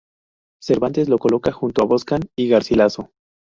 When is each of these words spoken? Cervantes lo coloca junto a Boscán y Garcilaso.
Cervantes 0.63 1.09
lo 1.09 1.19
coloca 1.19 1.51
junto 1.51 1.83
a 1.83 1.85
Boscán 1.85 2.23
y 2.35 2.47
Garcilaso. 2.49 3.11